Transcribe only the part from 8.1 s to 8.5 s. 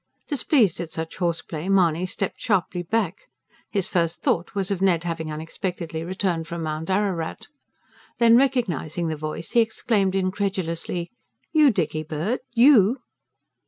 Then